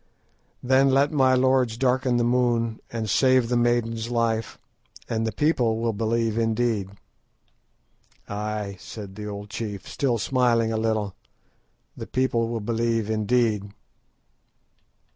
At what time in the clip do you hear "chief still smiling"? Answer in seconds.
9.51-10.73